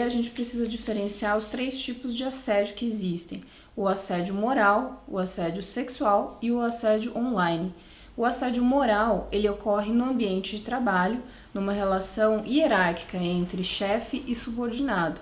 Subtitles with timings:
[0.00, 3.42] a gente precisa diferenciar os três tipos de assédio que existem:
[3.76, 7.74] o assédio moral, o assédio sexual e o assédio online.
[8.16, 11.22] O assédio moral, ele ocorre no ambiente de trabalho,
[11.54, 15.20] numa relação hierárquica entre chefe e subordinado,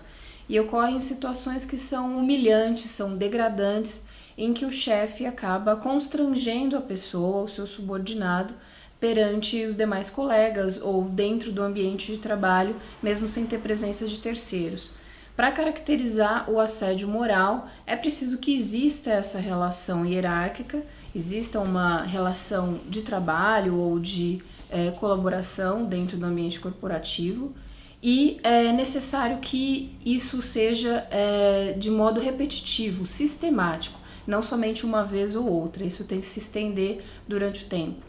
[0.49, 4.04] e ocorre em situações que são humilhantes, são degradantes,
[4.36, 8.54] em que o chefe acaba constrangendo a pessoa, o seu subordinado,
[9.01, 14.18] perante os demais colegas ou dentro do ambiente de trabalho, mesmo sem ter presença de
[14.18, 14.91] terceiros.
[15.36, 20.82] Para caracterizar o assédio moral, é preciso que exista essa relação hierárquica,
[21.14, 27.55] exista uma relação de trabalho ou de é, colaboração dentro do ambiente corporativo
[28.03, 35.34] e é necessário que isso seja é, de modo repetitivo, sistemático, não somente uma vez
[35.34, 35.84] ou outra.
[35.84, 38.08] Isso tem que se estender durante o tempo.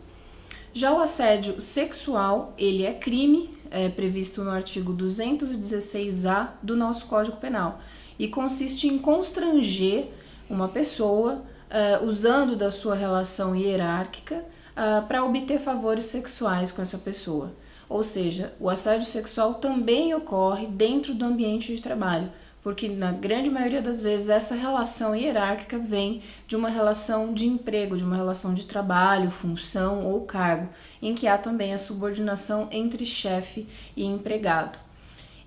[0.73, 7.38] Já o assédio sexual, ele é crime, é previsto no artigo 216-A do nosso Código
[7.38, 7.82] Penal
[8.20, 10.10] e consiste em constranger
[10.49, 16.98] uma pessoa uh, usando da sua relação hierárquica uh, para obter favores sexuais com essa
[16.98, 17.54] pessoa.
[17.88, 23.49] Ou seja, o assédio sexual também ocorre dentro do ambiente de trabalho, porque na grande
[23.49, 28.54] maioria das vezes essa relação hierárquica vem de uma relação de emprego, de uma relação
[28.54, 30.70] de trabalho, função ou cargo,
[31.02, 34.80] em que há também a subordinação entre chefe e empregado.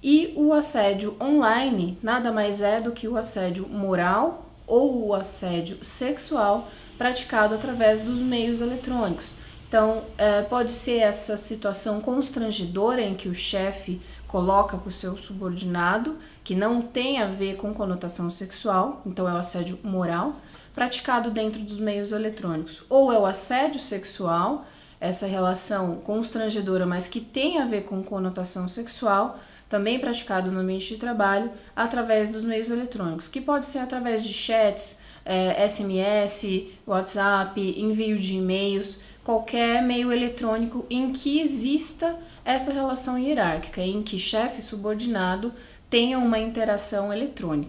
[0.02, 5.84] E o assédio online nada mais é do que o assédio moral ou o assédio
[5.84, 6.68] sexual
[6.98, 9.27] praticado através dos meios eletrônicos.
[9.68, 14.02] Então, é, pode ser essa situação constrangedora em que o chefe
[14.33, 19.33] coloca para o seu subordinado, que não tem a ver com conotação sexual, então é
[19.34, 20.36] o assédio moral,
[20.74, 22.83] praticado dentro dos meios eletrônicos.
[22.89, 24.64] Ou é o assédio sexual,
[24.98, 30.89] essa relação constrangedora, mas que tem a ver com conotação sexual, também praticado no ambiente
[30.89, 34.98] de trabalho, através dos meios eletrônicos, que pode ser através de chats,
[35.68, 44.02] SMS, WhatsApp, envio de e-mails, qualquer meio eletrônico em que exista essa relação hierárquica em
[44.02, 45.52] que chefe e subordinado
[45.88, 47.68] tenham uma interação eletrônica.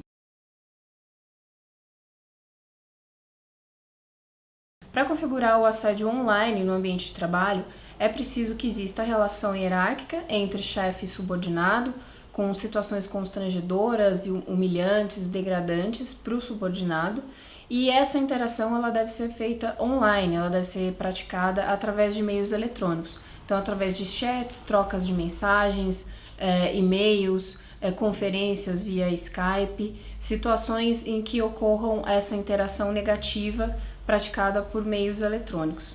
[4.92, 7.66] Para configurar o assédio online no ambiente de trabalho,
[7.98, 11.94] é preciso que exista a relação hierárquica entre chefe e subordinado,
[12.32, 17.24] com situações constrangedoras e humilhantes, degradantes para o subordinado,
[17.70, 22.52] e essa interação ela deve ser feita online, ela deve ser praticada através de meios
[22.52, 23.18] eletrônicos.
[23.46, 26.06] Então, através de chats, trocas de mensagens,
[26.38, 34.86] é, e-mails, é, conferências via Skype, situações em que ocorram essa interação negativa praticada por
[34.86, 35.94] meios eletrônicos.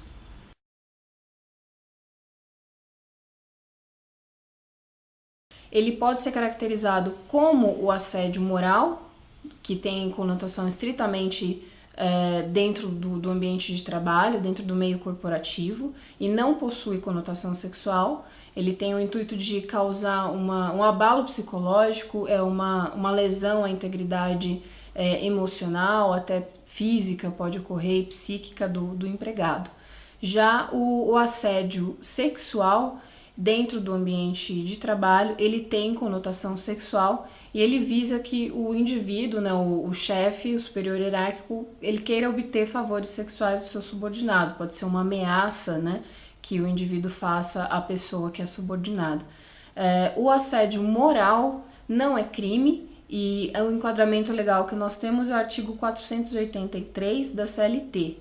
[5.71, 9.08] Ele pode ser caracterizado como o assédio moral,
[9.69, 11.63] que tem conotação estritamente
[11.95, 17.55] é, dentro do, do ambiente de trabalho, dentro do meio corporativo, e não possui conotação
[17.55, 18.27] sexual.
[18.57, 23.69] Ele tem o intuito de causar uma, um abalo psicológico, é uma, uma lesão à
[23.69, 24.63] integridade
[24.95, 29.71] é, emocional, até física pode ocorrer, psíquica do, do empregado.
[30.19, 33.03] Já o, o assédio sexual
[33.41, 39.41] dentro do ambiente de trabalho, ele tem conotação sexual e ele visa que o indivíduo,
[39.41, 44.57] né, o, o chefe, o superior hierárquico, ele queira obter favores sexuais do seu subordinado.
[44.57, 46.03] Pode ser uma ameaça, né,
[46.43, 49.25] que o indivíduo faça à pessoa que é subordinada.
[49.77, 55.35] É, o assédio moral não é crime e o enquadramento legal que nós temos é
[55.35, 58.17] o artigo 483 da CLT.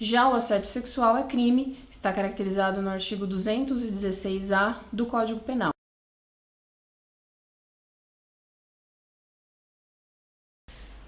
[0.00, 5.70] Já o assédio sexual é crime, está caracterizado no artigo 216-A do Código Penal.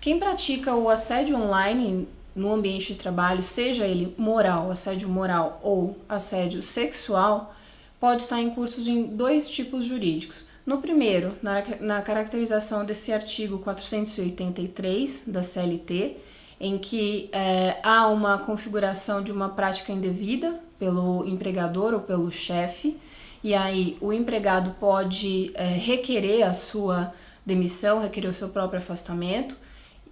[0.01, 5.97] Quem pratica o assédio online no ambiente de trabalho, seja ele moral, assédio moral ou
[6.09, 7.55] assédio sexual,
[8.01, 10.45] pode estar em cursos em dois tipos jurídicos.
[10.67, 16.17] No primeiro, na, na caracterização desse artigo 483 da CLT,
[16.61, 22.97] em que é, há uma configuração de uma prática indevida pelo empregador ou pelo chefe,
[23.43, 27.15] e aí o empregado pode é, requerer a sua
[27.45, 29.57] demissão, requerer o seu próprio afastamento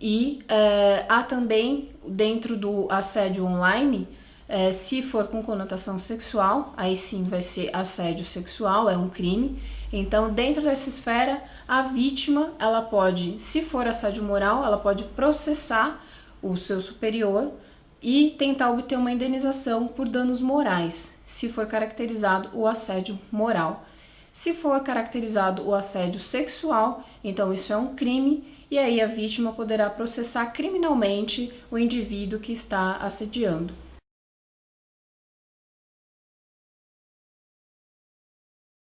[0.00, 4.06] e é, há também, dentro do assédio online,
[4.48, 9.60] é, se for com conotação sexual, aí sim vai ser assédio sexual, é um crime.
[9.92, 16.02] Então, dentro dessa esfera, a vítima, ela pode, se for assédio moral, ela pode processar
[16.42, 17.52] o seu superior
[18.02, 23.84] e tentar obter uma indenização por danos morais, se for caracterizado o assédio moral.
[24.32, 29.52] Se for caracterizado o assédio sexual, então isso é um crime e aí a vítima
[29.52, 33.74] poderá processar criminalmente o indivíduo que está assediando.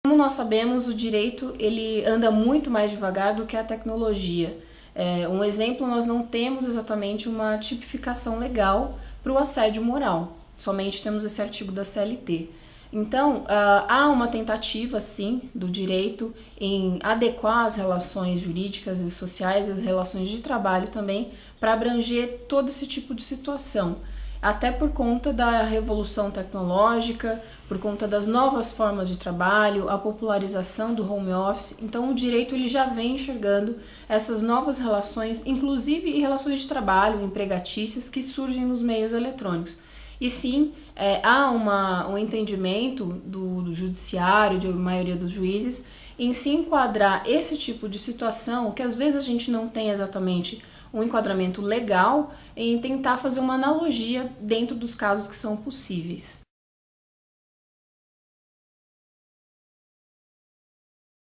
[0.05, 4.57] Como nós sabemos, o direito ele anda muito mais devagar do que a tecnologia.
[4.99, 11.03] É, um exemplo, nós não temos exatamente uma tipificação legal para o assédio moral, somente
[11.03, 12.49] temos esse artigo da CLT.
[12.91, 19.69] Então, uh, há uma tentativa, sim, do direito em adequar as relações jurídicas e sociais,
[19.69, 23.97] as relações de trabalho também, para abranger todo esse tipo de situação.
[24.41, 30.95] Até por conta da revolução tecnológica, por conta das novas formas de trabalho, a popularização
[30.95, 31.77] do home office.
[31.83, 33.77] Então, o direito ele já vem enxergando
[34.09, 39.77] essas novas relações, inclusive relações de trabalho empregatícias que surgem nos meios eletrônicos.
[40.21, 45.85] E sim, é, há uma, um entendimento do, do judiciário, de maioria dos juízes,
[46.19, 50.63] em se enquadrar esse tipo de situação, que às vezes a gente não tem exatamente
[50.97, 56.39] um enquadramento legal, em tentar fazer uma analogia dentro dos casos que são possíveis.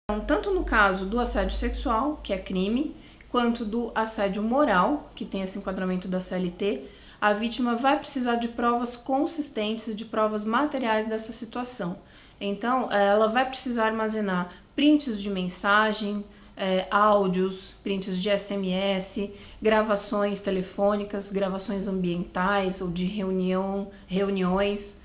[0.08, 2.96] Então, tanto no caso do assédio sexual, que é crime,
[3.32, 6.88] quanto do assédio moral, que tem esse enquadramento da CLT,
[7.20, 11.98] a vítima vai precisar de provas consistentes e de provas materiais dessa situação.
[12.40, 16.24] Então, ela vai precisar armazenar prints de mensagem,
[16.58, 19.30] é, áudios, prints de SMS,
[19.62, 24.96] gravações telefônicas, gravações ambientais ou de reunião, reuniões,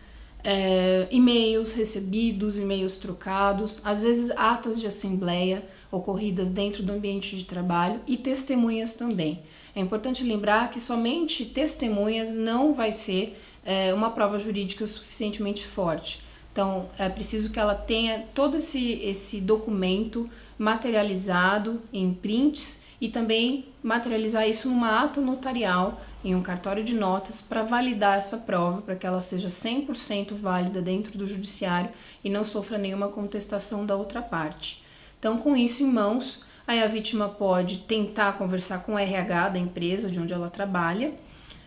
[0.45, 7.45] é, e-mails recebidos, e-mails trocados, às vezes atas de assembleia ocorridas dentro do ambiente de
[7.45, 9.41] trabalho e testemunhas também.
[9.75, 16.23] É importante lembrar que somente testemunhas não vai ser é, uma prova jurídica suficientemente forte.
[16.53, 20.29] Então, é preciso que ela tenha todo esse, esse documento
[20.61, 27.41] materializado em prints e também materializar isso numa ata notarial em um cartório de notas
[27.41, 31.89] para validar essa prova, para que ela seja 100% válida dentro do judiciário
[32.23, 34.85] e não sofra nenhuma contestação da outra parte.
[35.19, 39.59] Então, com isso em mãos, Aí a vítima pode tentar conversar com o RH da
[39.59, 41.15] empresa de onde ela trabalha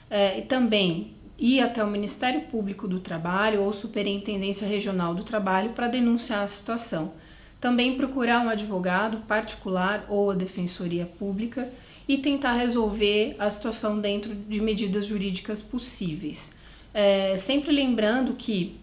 [0.09, 5.71] é, e também ir até o Ministério Público do Trabalho ou Superintendência Regional do Trabalho
[5.71, 7.11] para denunciar a situação.
[7.63, 11.69] Também procurar um advogado particular ou a Defensoria Pública
[12.05, 16.51] e tentar resolver a situação dentro de medidas jurídicas possíveis.
[16.93, 18.77] É, sempre lembrando que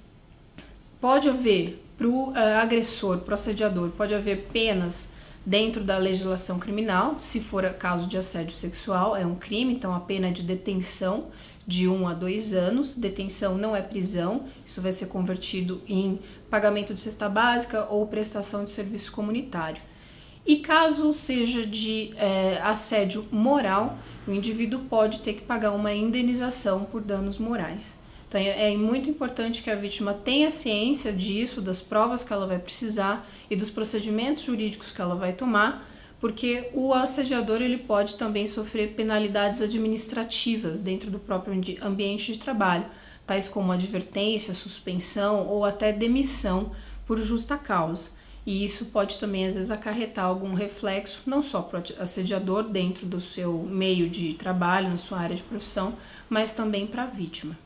[0.99, 5.11] pode haver para o uh, agressor, para o assediador, pode haver penas
[5.45, 7.17] dentro da legislação criminal.
[7.21, 11.27] Se for caso de assédio sexual, é um crime, então a pena é de detenção
[11.67, 12.95] de um a dois anos.
[12.95, 16.19] Detenção não é prisão, isso vai ser convertido em
[16.51, 19.81] pagamento de cesta básica ou prestação de serviço comunitário.
[20.47, 26.85] E caso seja de é, assédio moral, o indivíduo pode ter que pagar uma indenização
[26.85, 28.00] por danos morais.
[28.31, 32.47] Então é, é muito importante que a vítima tenha ciência disso, das provas que ela
[32.47, 35.85] vai precisar e dos procedimentos jurídicos que ela vai tomar,
[36.21, 42.87] porque o assediador ele pode também sofrer penalidades administrativas dentro do próprio ambiente de trabalho,
[43.27, 46.71] tais como advertência, suspensão ou até demissão
[47.07, 48.11] por justa causa.
[48.47, 53.07] E isso pode também, às vezes, acarretar algum reflexo, não só para o assediador dentro
[53.07, 55.95] do seu meio de trabalho, na sua área de profissão,
[56.29, 57.59] mas também para a vítima.